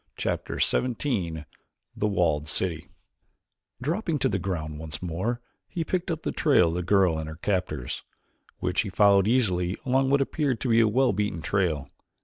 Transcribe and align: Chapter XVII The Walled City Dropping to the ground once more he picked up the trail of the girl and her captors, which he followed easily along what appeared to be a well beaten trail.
Chapter 0.17 0.57
XVII 0.59 1.45
The 1.95 2.07
Walled 2.07 2.47
City 2.47 2.89
Dropping 3.79 4.17
to 4.17 4.29
the 4.29 4.39
ground 4.39 4.79
once 4.79 4.99
more 4.99 5.41
he 5.67 5.83
picked 5.83 6.09
up 6.09 6.23
the 6.23 6.31
trail 6.31 6.69
of 6.69 6.73
the 6.73 6.81
girl 6.81 7.19
and 7.19 7.29
her 7.29 7.35
captors, 7.35 8.01
which 8.57 8.81
he 8.81 8.89
followed 8.89 9.27
easily 9.27 9.77
along 9.85 10.09
what 10.09 10.19
appeared 10.19 10.59
to 10.61 10.69
be 10.69 10.79
a 10.79 10.87
well 10.87 11.13
beaten 11.13 11.43
trail. 11.43 11.87